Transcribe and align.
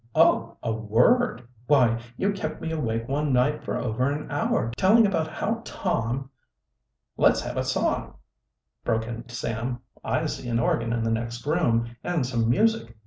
"Oh! 0.15 0.57
A 0.63 0.71
word! 0.73 1.43
Why, 1.67 2.01
you 2.17 2.33
kept 2.33 2.59
me 2.59 2.71
awake 2.71 3.07
one 3.07 3.31
night 3.31 3.63
for 3.63 3.77
over 3.77 4.09
an 4.09 4.31
hour 4.31 4.71
telling 4.75 5.05
about 5.05 5.27
how 5.27 5.61
Tom" 5.63 6.31
"Let's 7.23 7.41
have 7.41 7.55
a 7.55 7.63
song," 7.63 8.15
broke 8.83 9.05
in 9.05 9.29
Sam. 9.29 9.79
"I 10.03 10.25
see 10.25 10.49
an 10.49 10.59
organ 10.59 10.91
in 10.91 11.03
the 11.03 11.11
next 11.11 11.45
room 11.45 11.95
and 12.03 12.25
some 12.25 12.49
music. 12.49 12.97